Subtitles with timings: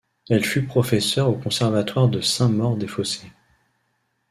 [0.31, 3.31] Elle fut professeur au conservatoire de Saint-Maur-des-Fossés.